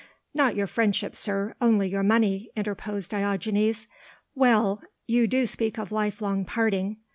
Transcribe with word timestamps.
"Not 0.33 0.55
your 0.55 0.65
friendship, 0.65 1.15
sir 1.15 1.53
only 1.61 1.87
your 1.87 2.01
money," 2.01 2.49
interposed 2.55 3.11
Diogenes. 3.11 3.85
"Well! 4.33 4.81
you 5.05 5.27
do 5.27 5.45
speak 5.45 5.77
of 5.77 5.91
lifelong 5.91 6.43
parting. 6.43 6.97